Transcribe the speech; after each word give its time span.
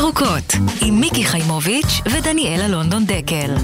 ירוקות, 0.00 0.52
עם 0.86 1.00
מיקי 1.00 1.24
חיימוביץ' 1.24 2.00
ודניאלה 2.12 2.68
לונדון 2.68 3.04
דקל. 3.06 3.54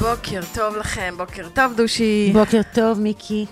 בוקר 0.00 0.40
טוב 0.54 0.76
לכם, 0.76 1.14
בוקר 1.16 1.48
טוב 1.54 1.72
דושי. 1.76 2.30
בוקר 2.32 2.60
טוב, 2.74 3.00
מיקי. 3.00 3.46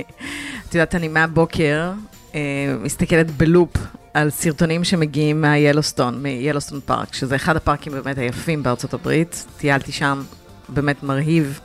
את 0.68 0.74
יודעת, 0.74 0.94
אני 0.94 1.08
מהבוקר 1.08 1.92
אה, 2.34 2.40
מסתכלת 2.80 3.30
בלופ 3.30 3.76
על 4.14 4.30
סרטונים 4.30 4.84
שמגיעים 4.84 5.40
מהיאלוסטון, 5.40 6.22
מיאלוסטון 6.22 6.80
פארק, 6.84 7.14
שזה 7.14 7.36
אחד 7.36 7.56
הפארקים 7.56 7.92
באמת 7.92 8.18
היפים 8.18 8.62
בארצות 8.62 8.94
הברית. 8.94 9.46
טיילתי 9.58 9.92
שם, 9.92 10.22
באמת 10.68 11.02
מרהיב. 11.02 11.60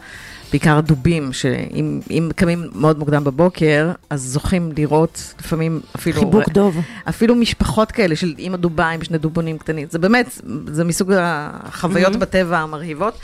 בעיקר 0.54 0.80
דובים, 0.80 1.34
שאם 1.34 2.30
קמים 2.36 2.70
מאוד 2.76 3.00
מוקדם 3.00 3.24
בבוקר, 3.24 3.92
אז 4.10 4.22
זוכים 4.22 4.72
לראות 4.78 5.34
לפעמים 5.40 5.82
אפילו... 5.96 6.20
חיבוק 6.20 6.50
דוב. 6.50 6.78
אפילו 7.10 7.36
משפחות 7.36 7.92
כאלה 7.92 8.16
של 8.16 8.34
אימא 8.38 8.58
דובה 8.58 8.90
עם 8.90 9.04
שני 9.04 9.18
דובונים 9.18 9.58
קטנים. 9.58 9.88
זה 9.92 10.00
באמת, 10.00 10.42
זה 10.68 10.84
מסוג 10.84 11.14
החוויות 11.18 12.14
mm-hmm. 12.14 12.18
בטבע 12.18 12.58
המרהיבות. 12.58 13.20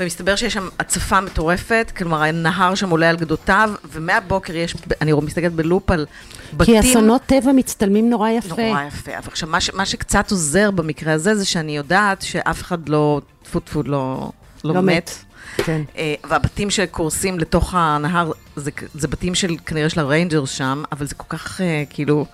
ומסתבר 0.00 0.36
שיש 0.36 0.54
שם 0.54 0.68
הצפה 0.78 1.20
מטורפת, 1.20 1.92
כלומר 1.96 2.22
הנהר 2.22 2.74
שם 2.74 2.90
עולה 2.90 3.10
על 3.10 3.16
גדותיו, 3.16 3.70
ומהבוקר 3.92 4.56
יש, 4.56 4.74
אני 5.00 5.12
מסתכלת 5.12 5.52
בלופ 5.52 5.90
על 5.90 6.06
בתים... 6.52 6.82
כי 6.82 6.90
אסונות 6.90 7.22
טבע 7.26 7.52
מצטלמים 7.52 8.10
נורא 8.10 8.30
יפה. 8.30 8.48
נורא 8.48 8.82
יפה. 8.82 9.18
אבל 9.18 9.26
עכשיו, 9.26 9.48
מה, 9.48 9.58
מה 9.74 9.86
שקצת 9.86 10.30
עוזר 10.30 10.70
במקרה 10.70 11.12
הזה, 11.12 11.34
זה 11.34 11.44
שאני 11.44 11.76
יודעת 11.76 12.22
שאף 12.22 12.62
אחד 12.62 12.88
לא, 12.88 13.20
טפו 13.42 13.60
טפו, 13.60 13.82
לא, 13.82 14.30
לא, 14.64 14.74
לא 14.74 14.82
מת. 14.82 14.94
מת. 14.94 15.10
כן. 15.56 15.82
אה, 15.96 16.14
והבתים 16.28 16.70
שקורסים 16.70 17.38
לתוך 17.38 17.74
הנהר, 17.74 18.32
זה, 18.56 18.70
זה 18.94 19.08
בתים 19.08 19.34
של, 19.34 19.56
כנראה 19.66 19.88
של 19.88 20.00
ה 20.00 20.06
rangers 20.06 20.50
שם, 20.50 20.82
אבל 20.92 21.06
זה 21.06 21.14
כל 21.14 21.36
כך, 21.36 21.60
אה, 21.60 21.84
כאילו, 21.90 22.26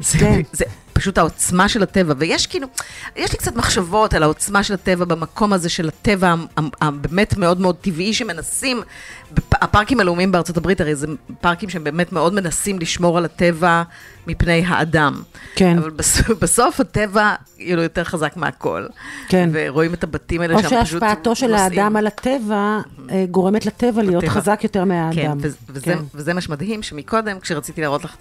זה, 0.00 0.18
כן. 0.18 0.40
זה 0.52 0.64
פשוט 0.96 1.18
העוצמה 1.18 1.68
של 1.68 1.82
הטבע. 1.82 2.14
ויש 2.18 2.46
כאילו, 2.46 2.68
יש 3.16 3.32
לי 3.32 3.38
קצת 3.38 3.56
מחשבות 3.56 4.14
על 4.14 4.22
העוצמה 4.22 4.62
של 4.62 4.74
הטבע 4.74 5.04
במקום 5.04 5.52
הזה 5.52 5.68
של 5.68 5.88
הטבע 5.88 6.34
הבאמת 6.80 7.36
מאוד 7.36 7.60
מאוד 7.60 7.76
טבעי 7.80 8.14
שמנסים, 8.14 8.82
הפארקים 9.52 10.00
הלאומיים 10.00 10.32
בארצות 10.32 10.56
הברית, 10.56 10.80
הרי 10.80 10.94
זה 10.94 11.06
פארקים 11.40 11.68
שהם 11.68 11.84
באמת 11.84 12.12
מאוד 12.12 12.34
מנסים 12.34 12.78
לשמור 12.78 13.18
על 13.18 13.24
הטבע 13.24 13.82
מפני 14.26 14.64
האדם. 14.66 15.22
כן. 15.54 15.78
אבל 15.78 15.90
בסוף, 15.90 16.30
בסוף 16.42 16.80
הטבע, 16.80 17.34
כאילו, 17.56 17.82
יותר 17.82 18.04
חזק 18.04 18.36
מהכל. 18.36 18.86
כן. 19.28 19.50
ורואים 19.52 19.94
את 19.94 20.04
הבתים 20.04 20.40
האלה 20.40 20.54
שם 20.54 20.60
פשוט 20.60 20.72
נוסעים. 20.72 21.02
או 21.02 21.08
שהשפעתו 21.08 21.34
של 21.34 21.54
האדם 21.54 21.96
על 21.96 22.06
הטבע 22.06 22.80
אה, 23.10 23.24
גורמת 23.30 23.66
לטבע 23.66 24.02
להיות 24.02 24.24
בטבע. 24.24 24.34
חזק 24.34 24.60
יותר 24.62 24.84
מהאדם. 24.84 25.12
כן, 25.12 25.30
וזה, 25.68 25.80
כן. 25.82 25.98
וזה 26.14 26.34
מה 26.34 26.40
שמדהים, 26.40 26.82
שמקודם, 26.82 27.40
כשרציתי 27.40 27.80
להראות 27.80 28.04
לך 28.04 28.16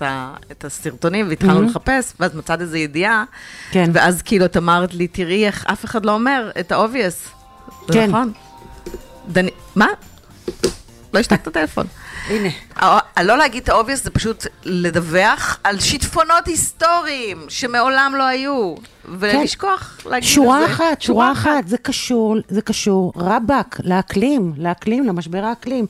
את 0.51 0.65
הסרטונים, 0.65 1.29
והתחלנו 1.29 1.59
mm-hmm. 1.59 1.69
לחפש, 1.69 2.13
ואז 2.19 2.35
מצאת 2.35 2.61
איזו 2.65 2.77
ידיעה, 2.77 3.23
כן. 3.71 3.91
ואז 3.93 4.21
כאילו 4.21 4.45
את 4.45 4.57
אמרת 4.57 4.93
לי, 4.93 5.07
תראי 5.07 5.45
איך 5.45 5.65
אף 5.65 5.85
אחד 5.85 6.05
לא 6.05 6.11
אומר 6.11 6.51
את 6.59 6.71
ה-obvious. 6.71 7.29
כן. 7.93 8.09
נכון. 8.09 8.31
דני, 9.27 9.51
מה? 9.75 9.87
לא 11.13 11.19
השתקת 11.19 11.41
את 11.41 11.47
הטלפון. 11.47 11.87
הנה. 12.29 12.49
לא 13.23 13.37
להגיד 13.37 13.63
את 13.63 13.69
ה-obvious 13.69 13.95
זה 14.03 14.11
פשוט 14.11 14.45
לדווח 14.63 15.59
על 15.63 15.79
שיטפונות 15.79 16.47
היסטוריים 16.47 17.45
שמעולם 17.49 18.13
לא 18.17 18.23
היו. 18.23 18.75
ולשכוח 19.19 19.99
כן. 20.03 20.09
להגיד 20.09 20.29
שורה 20.29 20.63
את 20.63 20.67
זה. 20.67 20.73
אחת, 20.73 21.01
שורה 21.01 21.31
אחת, 21.31 21.67
זה 21.67 21.77
קשור, 21.77 22.35
זה 22.49 22.61
קשור 22.61 23.13
רבאק, 23.15 23.79
לאקלים, 23.83 24.53
לאקלים, 24.57 25.07
למשבר 25.07 25.45
האקלים. 25.45 25.85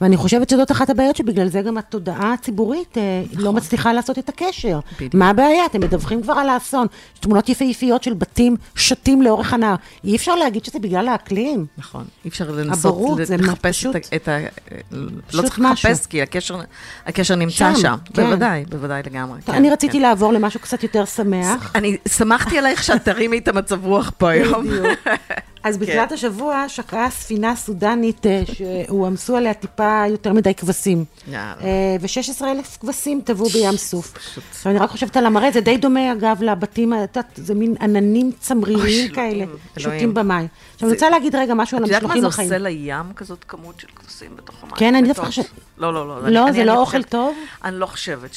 ואני 0.00 0.16
חושבת 0.16 0.48
שזאת 0.48 0.72
אחת 0.72 0.90
הבעיות 0.90 1.16
שבגלל 1.16 1.48
זה 1.48 1.62
גם 1.62 1.78
התודעה 1.78 2.32
הציבורית 2.32 2.98
אה, 2.98 3.22
לא 3.24 3.32
נכון. 3.32 3.44
לא 3.44 3.52
מצליחה 3.52 3.92
לעשות 3.92 4.18
את 4.18 4.28
הקשר. 4.28 4.80
בדיוק. 4.96 5.14
מה 5.14 5.30
הבעיה? 5.30 5.66
אתם 5.66 5.80
מדווחים 5.80 6.22
כבר 6.22 6.32
על 6.32 6.48
האסון. 6.48 6.86
תמונות 7.20 7.48
יפהפיות 7.48 8.02
של 8.02 8.14
בתים 8.14 8.56
שתים 8.74 9.22
לאורך 9.22 9.52
הנהר. 9.52 9.74
אי 10.04 10.16
אפשר 10.16 10.34
להגיד 10.34 10.64
שזה 10.64 10.78
בגלל 10.78 11.08
האקלים. 11.08 11.66
נכון, 11.78 12.04
אי 12.24 12.28
אפשר 12.30 12.50
לנסות 12.50 12.94
הבורות, 12.94 13.18
לחפש 13.38 13.78
פשוט, 13.78 13.96
את 14.16 14.28
ה... 14.28 14.38
לא 15.32 15.42
צריך 15.42 15.60
לחפש, 15.60 16.06
כי 16.06 16.22
הקשר, 16.22 16.60
הקשר 17.06 17.34
נמצא 17.34 17.74
שם. 17.74 17.80
שם. 17.80 17.96
כן. 18.14 18.24
בוודאי, 18.24 18.64
בוודאי 18.68 19.02
לגמרי. 19.06 19.40
כן, 19.42 19.52
אני 19.52 19.70
רציתי 19.70 19.92
כן. 19.92 20.02
לעבור 20.02 20.32
למשהו 20.32 20.60
קצת 20.60 20.82
יותר 20.82 21.04
שמח. 21.04 21.72
אני 21.74 21.96
שמחתי 22.08 22.57
עלייך 22.58 22.84
שאת 22.84 23.04
תרימי 23.04 23.38
את 23.38 23.48
המצב 23.48 23.84
רוח 23.84 24.12
פה 24.18 24.28
היום. 24.28 24.66
אז 25.64 25.76
כן. 25.76 25.80
בתחילת 25.80 26.12
השבוע 26.12 26.68
שקעה 26.68 27.10
ספינה 27.10 27.56
סודנית 27.56 28.26
אה, 28.26 28.42
שהועמסו 28.52 29.36
עליה 29.36 29.54
טיפה 29.54 30.02
יותר 30.10 30.32
מדי 30.32 30.54
כבשים. 30.54 31.04
אה, 31.32 31.96
ו-16 32.00 32.44
אלף 32.44 32.78
כבשים 32.80 33.20
טבעו 33.24 33.48
בים 33.48 33.76
סוף. 33.76 34.14
עכשיו, 34.50 34.72
אני 34.72 34.80
רק 34.80 34.90
חושבת 34.90 35.16
על 35.16 35.26
המראה, 35.26 35.50
זה 35.50 35.60
די 35.60 35.76
דומה, 35.76 36.12
אגב, 36.12 36.42
לבתים, 36.42 36.92
את 36.92 36.98
יודעת, 37.16 37.32
זה 37.36 37.54
מין 37.54 37.74
עננים 37.80 38.32
צמריריים 38.40 39.12
כאלה, 39.12 39.44
שותים 39.78 40.14
במים. 40.14 40.46
עכשיו, 40.74 40.88
אני 40.88 40.94
רוצה 40.94 41.10
להגיד 41.10 41.34
רגע 41.34 41.54
משהו 41.54 41.78
על 41.78 41.84
המשלוחים 41.84 42.06
החיים. 42.06 42.12
את 42.12 42.16
יודעת 42.16 42.38
מה 42.38 42.44
זה 42.44 42.54
עושה 42.54 42.58
לים, 42.58 43.12
כזאת 43.16 43.44
כמות 43.48 43.80
של 43.80 43.88
כבשים 43.94 44.36
בתוך 44.36 44.56
המים? 44.62 44.76
כן, 44.76 44.94
אני 44.94 45.08
דווקא 45.08 45.26
חושבת... 45.26 45.46
לא, 45.78 45.94
לא, 45.94 46.08
לא. 46.08 46.28
לא, 46.28 46.52
זה 46.52 46.64
לא 46.64 46.80
אוכל 46.80 47.02
טוב? 47.02 47.36
אני 47.64 47.78
לא 47.78 47.86
חושבת 47.86 48.34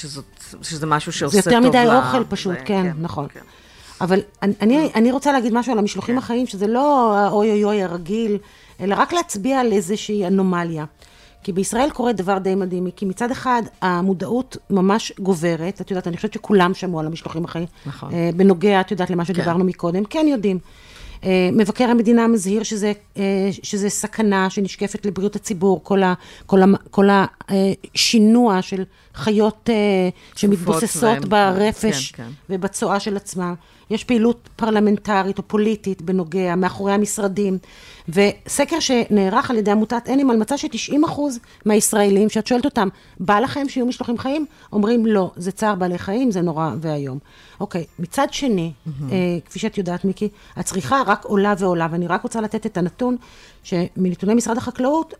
שזה 0.61 0.85
משהו 0.85 1.11
שעושה 1.11 1.41
טוב 1.41 1.47
ל... 1.47 1.61
זה 1.61 1.67
יותר 1.67 1.69
מדי 1.69 1.95
אוכל 1.95 2.23
פשוט, 2.29 2.57
כן, 2.57 2.65
כן 2.65 2.91
נכון. 2.99 3.27
אבל 4.01 4.19
אני, 4.41 4.53
אני, 4.61 4.89
אני 4.95 5.11
רוצה 5.11 5.31
להגיד 5.31 5.53
משהו 5.53 5.71
על 5.71 5.79
המשלוחים 5.79 6.15
כן. 6.15 6.19
החיים, 6.19 6.47
שזה 6.47 6.67
לא 6.67 7.15
האוי 7.17 7.51
אוי 7.51 7.63
אוי 7.63 7.83
הרגיל, 7.83 8.37
אלא 8.79 8.95
רק 8.97 9.13
להצביע 9.13 9.59
על 9.59 9.71
איזושהי 9.71 10.27
אנומליה. 10.27 10.85
כי 11.43 11.51
בישראל 11.51 11.89
קורה 11.89 12.13
דבר 12.13 12.37
די 12.37 12.55
מדהים, 12.55 12.87
כי 12.95 13.05
מצד 13.05 13.31
אחד 13.31 13.61
המודעות 13.81 14.57
ממש 14.69 15.11
גוברת, 15.19 15.81
את 15.81 15.91
יודעת, 15.91 16.07
אני 16.07 16.15
חושבת 16.15 16.33
שכולם 16.33 16.73
שמעו 16.73 16.99
על 16.99 17.05
המשלוחים 17.05 17.45
החיים. 17.45 17.65
נכון. 17.85 18.13
אה, 18.13 18.29
בנוגע, 18.35 18.81
את 18.81 18.91
יודעת, 18.91 19.09
למה 19.09 19.25
שדיברנו 19.25 19.59
כן. 19.59 19.65
מקודם, 19.65 20.03
כן 20.05 20.25
יודעים. 20.29 20.59
אה, 21.23 21.49
מבקר 21.53 21.83
המדינה 21.89 22.27
מזהיר 22.27 22.63
שזה, 22.63 22.93
אה, 23.17 23.49
שזה 23.63 23.89
סכנה 23.89 24.49
שנשקפת 24.49 25.05
לבריאות 25.05 25.35
הציבור, 25.35 25.79
כל, 25.83 26.03
ה, 26.03 26.13
כל, 26.45 26.61
ה, 26.61 26.65
כל 26.91 27.07
השינוע 27.49 28.61
של 28.61 28.83
חיות 29.15 29.69
שמתבוססות 30.35 31.03
והם, 31.03 31.29
ברפש 31.29 32.11
כן, 32.11 32.23
כן. 32.23 32.29
ובצואה 32.49 32.99
של 32.99 33.17
עצמם. 33.17 33.53
יש 33.91 34.03
פעילות 34.03 34.49
פרלמנטרית 34.55 35.37
או 35.37 35.43
פוליטית 35.47 36.01
בנוגע, 36.01 36.55
מאחורי 36.55 36.93
המשרדים, 36.93 37.57
וסקר 38.09 38.79
שנערך 38.79 39.51
על 39.51 39.57
ידי 39.57 39.71
עמותת 39.71 40.09
אנימל 40.09 40.35
מצא 40.35 40.57
ש-90% 40.57 41.21
מהישראלים, 41.65 42.29
שאת 42.29 42.47
שואלת 42.47 42.65
אותם, 42.65 42.87
בא 43.19 43.39
לכם 43.39 43.69
שיהיו 43.69 43.85
משלוחים 43.85 44.17
חיים? 44.17 44.45
אומרים 44.73 45.05
לא, 45.05 45.31
זה 45.35 45.51
צער 45.51 45.75
בעלי 45.75 45.97
חיים, 45.97 46.31
זה 46.31 46.41
נורא 46.41 46.71
ואיום. 46.81 47.19
אוקיי, 47.59 47.85
מצד 47.99 48.27
שני, 48.31 48.71
mm-hmm. 48.71 48.89
אה, 49.11 49.17
כפי 49.45 49.59
שאת 49.59 49.77
יודעת, 49.77 50.05
מיקי, 50.05 50.29
הצריכה 50.55 51.01
רק 51.07 51.25
עולה 51.25 51.53
ועולה, 51.57 51.87
ואני 51.91 52.07
רק 52.07 52.23
רוצה 52.23 52.41
לתת 52.41 52.65
את 52.65 52.77
הנתון, 52.77 53.17
שמנתוני 53.63 54.33
משרד 54.33 54.57
החקלאות, 54.57 55.13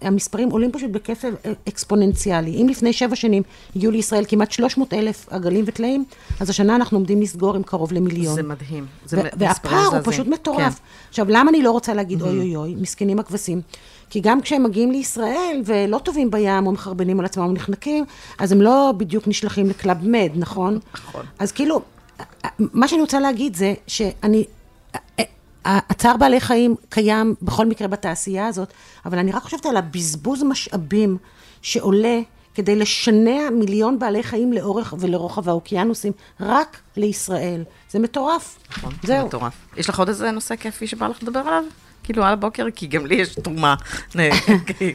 המספרים 0.00 0.50
עולים 0.50 0.72
פשוט 0.72 0.90
בקצב 0.90 1.28
אקספוננציאלי. 1.68 2.62
אם 2.62 2.68
לפני 2.68 2.92
שבע 2.92 3.16
שנים 3.16 3.29
הגיעו 3.76 3.92
לישראל 3.92 4.24
כמעט 4.28 4.52
300 4.52 4.94
אלף 4.94 5.26
עגלים 5.30 5.64
וטלאים, 5.66 6.04
אז 6.40 6.50
השנה 6.50 6.76
אנחנו 6.76 6.98
עומדים 6.98 7.22
לסגור 7.22 7.56
עם 7.56 7.62
קרוב 7.62 7.92
למיליון. 7.92 8.34
זה 8.34 8.42
מדהים. 8.42 8.86
זה 9.04 9.22
והפער 9.36 9.86
הוא 9.86 9.98
פשוט 10.04 10.26
מטורף. 10.26 10.74
כן. 10.74 10.84
עכשיו, 11.08 11.26
למה 11.28 11.50
אני 11.50 11.62
לא 11.62 11.70
רוצה 11.70 11.94
להגיד 11.94 12.22
אוי 12.22 12.38
אוי 12.38 12.56
אוי, 12.56 12.74
מסכנים 12.74 13.18
הכבשים? 13.18 13.60
כי 14.10 14.20
גם 14.20 14.40
כשהם 14.40 14.62
מגיעים 14.62 14.90
לישראל 14.90 15.62
ולא 15.64 15.98
טובים 15.98 16.30
בים 16.30 16.66
או 16.66 16.72
מחרבנים 16.72 17.20
על 17.20 17.26
עצמם 17.26 17.44
או 17.44 17.52
נחנקים, 17.52 18.04
אז 18.38 18.52
הם 18.52 18.62
לא 18.62 18.92
בדיוק 18.96 19.28
נשלחים 19.28 19.68
לקלאב 19.68 19.98
מד, 20.02 20.30
נכון? 20.34 20.78
נכון. 20.94 21.24
אז 21.38 21.52
כאילו, 21.52 21.82
מה 22.58 22.88
שאני 22.88 23.00
רוצה 23.00 23.20
להגיד 23.20 23.56
זה 23.56 23.74
שאני... 23.86 24.44
הצער 25.64 26.16
בעלי 26.16 26.40
חיים 26.40 26.74
קיים 26.88 27.34
בכל 27.42 27.66
מקרה 27.66 27.88
בתעשייה 27.88 28.46
הזאת, 28.46 28.68
אבל 29.06 29.18
אני 29.18 29.32
רק 29.32 29.42
חושבת 29.42 29.66
על 29.66 29.76
הבזבוז 29.76 30.42
משאבים 30.42 31.16
שעולה 31.62 32.20
כדי 32.54 32.76
לשנע 32.76 33.50
מיליון 33.52 33.98
בעלי 33.98 34.22
חיים 34.22 34.52
לאורך 34.52 34.94
ולרוחב 34.98 35.48
האוקיינוסים, 35.48 36.12
רק 36.40 36.80
לישראל. 36.96 37.64
זה 37.90 37.98
מטורף. 37.98 38.58
נכון, 38.70 38.92
זהו. 39.02 39.18
זה 39.18 39.24
מטורף. 39.24 39.52
יש 39.76 39.88
לך 39.88 39.98
עוד 39.98 40.08
איזה 40.08 40.30
נושא 40.30 40.56
כיפי 40.56 40.86
שבא 40.86 41.08
לך 41.08 41.22
לדבר 41.22 41.40
עליו? 41.40 41.64
כאילו 42.02 42.24
על 42.24 42.32
הבוקר, 42.32 42.66
כי 42.74 42.86
גם 42.86 43.06
לי 43.06 43.14
יש 43.14 43.34
תרומה. 43.34 43.74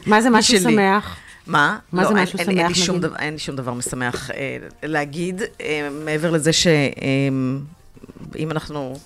מה 0.06 0.22
זה 0.22 0.30
משהו 0.30 0.58
שמח? 0.58 1.16
מה? 1.46 1.78
מה 1.92 2.02
לא, 2.02 2.08
זה 2.08 2.14
משהו 2.14 2.38
שמח, 2.38 2.48
אין, 2.48 2.58
נגיד? 2.58 3.00
דבר, 3.00 3.16
אין 3.16 3.32
לי 3.32 3.38
שום 3.38 3.56
דבר 3.56 3.72
משמח 3.72 4.30
אה, 4.30 4.56
להגיד, 4.82 5.42
אה, 5.60 5.88
מעבר 6.04 6.30
לזה 6.30 6.52
שאם 6.52 7.64
אה, 8.38 8.44
אנחנו 8.50 8.98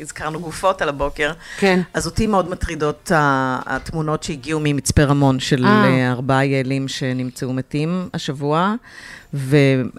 הזכרנו 0.00 0.40
גופות 0.40 0.82
על 0.82 0.88
הבוקר. 0.88 1.32
כן. 1.58 1.80
אז 1.94 2.06
אותי 2.06 2.26
מאוד 2.26 2.50
מטרידות 2.50 3.10
התמונות 3.14 4.22
שהגיעו 4.22 4.60
ממצפה 4.64 5.02
רמון, 5.04 5.40
של 5.40 5.64
אה. 5.66 6.10
ארבעה 6.12 6.44
יעלים 6.44 6.88
שנמצאו 6.88 7.52
מתים 7.52 8.08
השבוע. 8.14 8.74
והם 9.32 9.90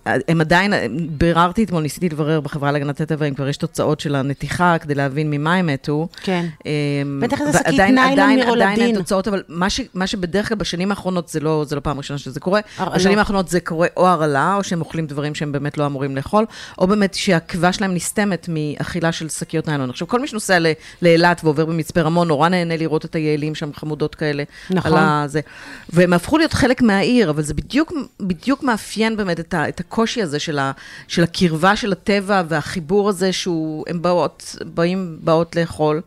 עדיין, 0.42 0.74
ביררתי 1.10 1.64
אתמול, 1.64 1.84
ניסיתי 1.84 2.10
לברר 2.10 2.42
בחברה 2.42 2.72
להגנת 2.72 3.02
הטבע 3.02 3.26
אם 3.26 3.34
כבר 3.34 3.48
יש 3.48 3.58
תוצאות 3.58 4.00
של 4.00 4.16
הנתיחה 4.16 4.78
כדי 4.78 4.96
להבין 4.96 5.32
ממה 5.32 5.56
הם 5.56 5.68
מתו. 5.68 6.08
כן. 6.24 6.46
אמ, 6.66 7.20
בטח 7.24 7.42
איזה 7.42 7.58
שקית 7.58 7.80
ניילון 7.80 7.98
עדיין- 7.98 8.40
מרולדין. 8.40 8.68
עדיין 8.68 8.82
אין 8.82 8.96
תוצאות, 8.96 9.28
אבל 9.28 9.44
מה, 9.48 9.70
ש, 9.70 9.82
מה 9.94 10.08
שבדרך 10.08 10.48
כלל 10.48 10.58
בשנים 10.58 10.90
האחרונות, 10.92 11.30
זה 11.30 11.40
לא, 11.40 11.66
זה 11.68 11.76
לא 11.76 11.80
פעם 11.80 11.98
ראשונה 11.98 12.18
שזה 12.18 12.40
קורה. 12.40 12.60
בשנים 12.96 13.20
האחרונות 13.20 13.48
זה 13.50 13.60
קורה 13.60 13.88
או 13.98 14.08
הרעלה, 14.08 14.56
או 14.56 14.64
שהם 14.64 14.82
אוכלים 14.82 15.08
דברים 15.08 15.36
שהם 15.36 15.52
באמת 15.52 15.78
לא 15.78 15.86
אמורים 15.86 16.16
לאכול, 16.16 16.46
או 16.78 16.88
באמת 16.88 17.14
שהקיבה 17.14 17.74
שלהם 17.74 17.94
נסתמת 17.94 18.50
מאכילה 18.52 19.12
של 19.12 19.30
שקיות 19.30 19.68
ניילון. 19.68 19.87
עכשיו, 19.90 20.08
כל 20.08 20.20
מי 20.20 20.28
שנוסע 20.28 20.58
לאילת 21.02 21.42
ועובר 21.44 21.66
במצפה 21.66 22.02
רמון, 22.02 22.28
נורא 22.28 22.50
נהנה 22.50 22.78
לראות 22.78 23.06
את 23.06 23.16
היעלים 23.16 23.56
שם 23.56 23.74
חמודות 23.74 24.16
כאלה. 24.16 24.44
נכון. 24.70 24.94
על 24.94 24.98
הזה. 25.00 25.42
והם 25.90 26.14
הפכו 26.14 26.38
להיות 26.38 26.54
חלק 26.54 26.82
מהעיר, 26.82 27.30
אבל 27.30 27.42
זה 27.42 27.54
בדיוק, 27.54 27.94
בדיוק 28.20 28.64
מאפיין 28.64 29.18
באמת 29.18 29.40
את, 29.40 29.54
ה, 29.54 29.70
את 29.70 29.80
הקושי 29.80 30.22
הזה 30.22 30.40
של, 30.40 30.60
ה, 30.60 30.72
של 31.08 31.24
הקרבה 31.24 31.76
של 31.76 31.92
הטבע 31.92 32.44
והחיבור 32.48 33.10
הזה 33.10 33.34
שהוא, 33.34 33.86
הם 33.88 34.02
באות, 34.02 34.56
באים, 34.74 35.18
באות 35.22 35.56
לאכול, 35.56 36.02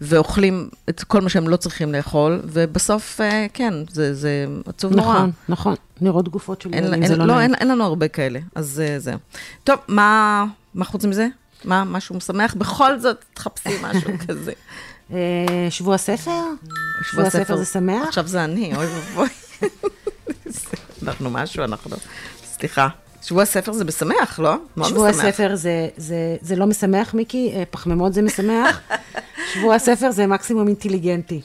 ואוכלים 0.00 0.68
את 0.88 1.04
כל 1.04 1.20
מה 1.20 1.28
שהם 1.28 1.48
לא 1.48 1.56
צריכים 1.56 1.92
לאכול, 1.92 2.40
ובסוף, 2.44 3.20
אה, 3.20 3.46
כן, 3.54 3.74
זה, 3.90 4.14
זה 4.14 4.46
עצוב 4.66 4.96
נורא. 4.96 5.14
נכון, 5.14 5.30
נכון. 5.48 5.74
נראות 6.00 6.28
גופות 6.28 6.62
של 6.62 6.74
ילדים, 6.74 7.06
זה 7.06 7.16
לא 7.16 7.26
לא, 7.26 7.34
נעים. 7.34 7.50
אין, 7.50 7.54
אין 7.54 7.68
לנו 7.68 7.84
הרבה 7.84 8.08
כאלה, 8.08 8.40
אז 8.54 8.82
אה, 8.84 8.98
זהו. 8.98 9.18
טוב, 9.64 9.78
מה, 9.88 10.44
מה 10.74 10.84
חוץ 10.84 11.04
מזה? 11.04 11.26
מה, 11.64 11.84
משהו 11.84 12.14
משמח? 12.14 12.54
בכל 12.54 12.98
זאת, 12.98 13.24
תחפשי 13.34 13.76
משהו 13.82 14.10
כזה. 14.28 14.52
אה, 15.12 15.66
שבוע 15.70 15.98
ספר? 15.98 16.40
שבוע 17.10 17.24
הספר 17.24 17.56
זה 17.56 17.64
שמח? 17.64 18.08
עכשיו 18.08 18.26
זה 18.26 18.44
אני, 18.44 18.76
אוי 18.76 18.86
ואבוי. 18.86 19.28
אנחנו 21.02 21.30
משהו, 21.30 21.64
אנחנו... 21.64 21.96
סליחה. 22.44 22.88
שבוע 23.22 23.42
הספר 23.42 23.72
זה 23.72 23.84
משמח, 23.84 24.38
לא? 24.38 24.54
מאוד 24.76 24.88
שבוע 24.88 25.10
משמח. 25.10 25.24
הספר 25.24 25.56
זה, 25.56 25.88
זה, 25.96 26.36
זה 26.40 26.56
לא 26.56 26.66
משמח, 26.66 27.14
מיקי, 27.14 27.52
אה, 27.56 27.62
פחמימות 27.70 28.14
זה 28.14 28.22
משמח. 28.22 28.80
שבוע 29.54 29.74
הספר 29.74 30.10
זה 30.10 30.26
מקסימום 30.26 30.68
אינטליגנטי. 30.68 31.40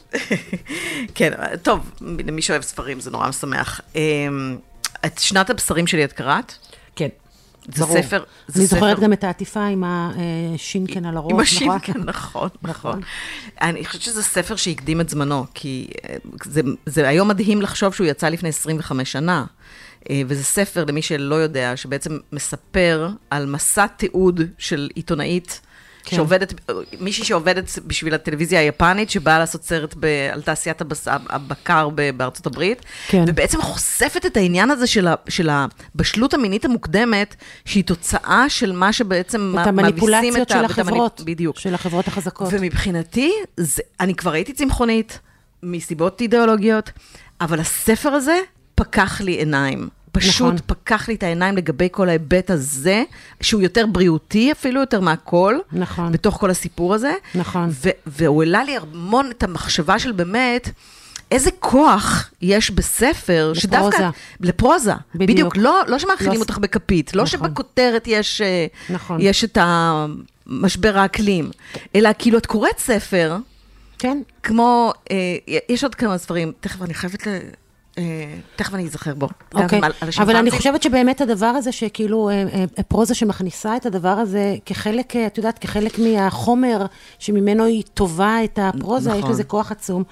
כן, 1.15 1.31
טוב, 1.61 1.91
למי 2.01 2.41
שאוהב 2.41 2.61
ספרים 2.61 2.99
זה 2.99 3.11
נורא 3.11 3.29
משמח. 3.29 3.81
אמ, 3.95 4.57
את 5.05 5.19
שנת 5.19 5.49
הבשרים 5.49 5.87
שלי 5.87 6.03
את 6.03 6.13
קראת? 6.13 6.53
כן. 6.95 7.07
זה 7.75 7.85
ברור. 7.85 8.01
ספר... 8.01 8.23
זה 8.47 8.59
אני 8.59 8.67
ספר- 8.67 8.75
זוכרת 8.79 8.99
גם 8.99 9.13
את 9.13 9.23
העטיפה 9.23 9.65
עם 9.65 9.83
השינקן 9.87 11.05
על 11.05 11.17
הראש. 11.17 11.31
עם 11.31 11.39
נכון? 11.39 11.77
השינקן, 11.79 12.01
נכון, 12.09 12.49
נכון. 12.61 13.01
אני 13.61 13.85
חושבת 13.85 14.01
שזה 14.01 14.23
ספר 14.23 14.55
שהקדים 14.55 15.01
את 15.01 15.09
זמנו, 15.09 15.45
כי 15.53 15.87
אה, 16.09 16.15
זה, 16.43 16.61
זה 16.85 17.07
היום 17.07 17.27
מדהים 17.27 17.61
לחשוב 17.61 17.93
שהוא 17.93 18.07
יצא 18.07 18.29
לפני 18.29 18.49
25 18.49 19.11
שנה. 19.11 19.45
אה, 20.09 20.21
וזה 20.27 20.43
ספר, 20.43 20.85
למי 20.87 21.01
שלא 21.01 21.35
יודע, 21.35 21.77
שבעצם 21.77 22.17
מספר 22.33 23.09
על 23.29 23.45
מסע 23.45 23.87
תיעוד 23.87 24.41
של 24.57 24.89
עיתונאית. 24.95 25.61
כן. 26.09 26.15
שעובדת, 26.15 26.53
מישהי 26.99 27.23
שעובדת 27.25 27.79
בשביל 27.87 28.13
הטלוויזיה 28.13 28.59
היפנית, 28.59 29.09
שבאה 29.09 29.39
לעשות 29.39 29.63
סרט 29.63 29.93
ב, 29.99 30.05
על 30.33 30.41
תעשיית 30.41 30.81
הבס, 30.81 31.07
הבקר 31.07 31.89
ב, 31.95 32.09
בארצות 32.17 32.45
הברית, 32.45 32.81
כן. 33.07 33.23
ובעצם 33.27 33.61
חושפת 33.61 34.25
את 34.25 34.37
העניין 34.37 34.71
הזה 34.71 34.87
של, 34.87 35.07
ה, 35.07 35.15
של 35.29 35.49
הבשלות 35.51 36.33
המינית 36.33 36.65
המוקדמת, 36.65 37.35
שהיא 37.65 37.83
תוצאה 37.83 38.45
של 38.49 38.71
מה 38.71 38.93
שבעצם 38.93 39.55
את 39.61 39.67
המניפולציות 39.67 40.35
את 40.41 40.51
ה- 40.51 40.53
של 40.53 40.61
ואת 40.61 40.69
המניפ- 40.69 40.71
החברות. 40.81 41.21
בדיוק. 41.25 41.59
של 41.59 41.73
החברות 41.73 42.07
החזקות. 42.07 42.47
ומבחינתי, 42.51 43.31
זה, 43.57 43.81
אני 43.99 44.15
כבר 44.15 44.31
הייתי 44.33 44.53
צמחונית, 44.53 45.19
מסיבות 45.63 46.21
אידיאולוגיות, 46.21 46.91
אבל 47.41 47.59
הספר 47.59 48.09
הזה 48.09 48.39
פקח 48.75 49.21
לי 49.21 49.31
עיניים. 49.31 49.89
פשוט 50.11 50.53
נכון. 50.53 50.57
פקח 50.65 51.07
לי 51.07 51.15
את 51.15 51.23
העיניים 51.23 51.57
לגבי 51.57 51.87
כל 51.91 52.09
ההיבט 52.09 52.49
הזה, 52.49 53.03
שהוא 53.41 53.61
יותר 53.61 53.85
בריאותי 53.85 54.51
אפילו, 54.51 54.79
יותר 54.81 54.99
מהכל. 54.99 55.55
נכון. 55.71 56.11
בתוך 56.11 56.35
כל 56.35 56.49
הסיפור 56.49 56.93
הזה. 56.93 57.13
נכון. 57.35 57.69
ו- 57.71 57.89
והוא 58.07 58.43
העלה 58.43 58.63
לי 58.63 58.77
המון 58.77 59.31
את 59.31 59.43
המחשבה 59.43 59.99
של 59.99 60.11
באמת, 60.11 60.69
איזה 61.31 61.49
כוח 61.59 62.29
יש 62.41 62.71
בספר, 62.71 63.51
לפרוזה. 63.55 63.61
שדווקא... 63.61 64.09
לפרוזה. 64.39 64.93
בדיוק. 65.15 65.29
בדיוק. 65.31 65.57
לא, 65.57 65.81
לא 65.87 65.99
שמאכילים 65.99 66.33
לא- 66.33 66.39
אותך 66.39 66.57
בכפית, 66.57 67.15
לא 67.15 67.23
נכון. 67.23 67.39
שבכותרת 67.39 68.03
יש, 68.07 68.41
אה, 68.41 68.65
נכון. 68.89 69.17
יש 69.21 69.43
את 69.43 69.57
המשבר 69.61 70.97
האקלים, 70.97 71.51
אלא 71.95 72.09
כאילו 72.19 72.37
את 72.37 72.45
קוראת 72.45 72.79
ספר, 72.79 73.37
כן. 73.99 74.21
כמו, 74.43 74.93
אה, 75.11 75.15
יש 75.69 75.83
עוד 75.83 75.95
כמה 75.95 76.17
ספרים, 76.17 76.51
תכף 76.59 76.81
אני 76.81 76.93
חייבת 76.93 77.27
ל... 77.27 77.29
אה, 77.97 78.03
תכף 78.55 78.73
אני 78.73 78.83
אזכר 78.83 79.13
בו. 79.13 79.27
אוקיי, 79.55 79.81
אבל 80.17 80.35
אני. 80.35 80.51
חושבת 80.51 80.83
שבאמת 80.83 81.21
הדבר 81.21 81.45
הזה, 81.45 81.71
שכאילו 81.71 82.29
אה, 82.29 82.33
אה, 82.33 82.83
פרוזה 82.87 83.15
שמכניסה 83.15 83.75
את 83.75 83.85
הדבר 83.85 84.09
הזה 84.09 84.55
כחלק, 84.65 85.15
את 85.15 85.37
יודעת, 85.37 85.59
כחלק 85.59 85.99
מהחומר 85.99 86.85
שממנו 87.19 87.63
היא 87.65 87.83
טובה 87.93 88.43
את 88.43 88.59
הפרוזה, 88.61 89.09
יש 89.09 89.17
נכון. 89.17 89.31
לזה 89.31 89.43
כוח 89.43 89.71
עצום. 89.71 90.03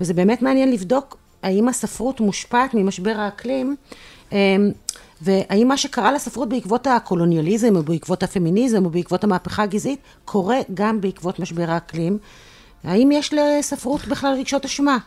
וזה 0.00 0.14
באמת 0.14 0.42
מעניין 0.42 0.72
לבדוק 0.72 1.16
האם 1.42 1.68
הספרות 1.68 2.20
מושפעת 2.20 2.74
ממשבר 2.74 3.14
האקלים, 3.18 3.76
אה, 4.32 4.56
והאם 5.22 5.68
מה 5.68 5.76
שקרה 5.76 6.12
לספרות 6.12 6.48
בעקבות 6.48 6.86
הקולוניאליזם, 6.86 7.76
או 7.76 7.82
בעקבות 7.82 8.22
הפמיניזם, 8.22 8.84
או 8.84 8.90
בעקבות 8.90 9.24
המהפכה 9.24 9.62
הגזעית, 9.62 10.00
קורה 10.24 10.58
גם 10.74 11.00
בעקבות 11.00 11.38
משבר 11.38 11.70
האקלים. 11.70 12.18
האם 12.84 13.12
יש 13.12 13.34
לספרות 13.34 14.06
בכלל 14.06 14.34
רגשות 14.38 14.64
אשמה? 14.64 14.98